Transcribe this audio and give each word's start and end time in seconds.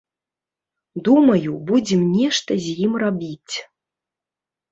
Думаю, 1.07 1.51
будзем 1.69 2.01
нешта 2.15 2.51
з 2.63 2.73
ім 2.87 2.93
рабіць. 3.05 3.55